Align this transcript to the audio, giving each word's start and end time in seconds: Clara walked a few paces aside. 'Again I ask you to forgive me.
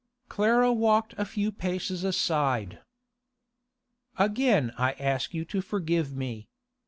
Clara 0.29 0.73
walked 0.73 1.13
a 1.19 1.25
few 1.25 1.51
paces 1.51 2.03
aside. 2.03 2.79
'Again 4.17 4.73
I 4.75 4.93
ask 4.93 5.31
you 5.35 5.45
to 5.45 5.61
forgive 5.61 6.11
me. 6.15 6.49